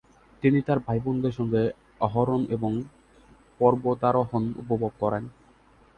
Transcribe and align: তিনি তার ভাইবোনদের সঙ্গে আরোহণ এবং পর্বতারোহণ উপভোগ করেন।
তিনি 0.43 0.59
তার 0.61 0.79
ভাইবোনদের 0.79 1.31
সঙ্গে 1.31 1.61
আরোহণ 2.01 2.41
এবং 2.49 2.71
পর্বতারোহণ 3.59 4.43
উপভোগ 4.57 4.91
করেন। 4.99 5.23